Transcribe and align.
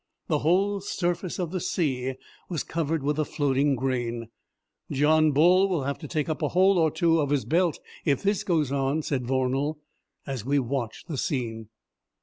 The 0.29 0.39
whole 0.39 0.79
surface 0.81 1.37
of 1.37 1.51
the 1.51 1.59
sea 1.59 2.15
was 2.49 2.63
covered 2.63 3.03
with 3.03 3.17
the 3.17 3.23
floating 3.23 3.75
grain. 3.75 4.29
"John 4.89 5.31
Bull 5.31 5.69
will 5.69 5.83
have 5.83 5.99
to 5.99 6.07
take 6.07 6.27
up 6.27 6.41
a 6.41 6.47
hole 6.47 6.79
or 6.79 6.89
two 6.89 7.19
of 7.21 7.29
his 7.29 7.45
belt 7.45 7.79
if 8.03 8.23
this 8.23 8.43
goes 8.43 8.71
on," 8.71 9.03
said 9.03 9.27
Vornal, 9.27 9.77
as 10.25 10.43
we 10.43 10.57
watched 10.57 11.07
the 11.07 11.19
scene. 11.19 11.69